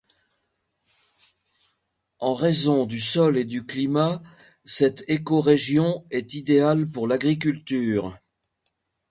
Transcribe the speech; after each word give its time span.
En 2.17 2.33
raison 2.33 2.87
du 2.87 2.99
sol 2.99 3.37
et 3.37 3.45
du 3.45 3.67
climat, 3.67 4.23
cette 4.65 5.05
écorégion 5.07 6.07
est 6.09 6.33
idéale 6.33 6.89
pour 6.89 7.07
l'agriculture. 7.07 8.17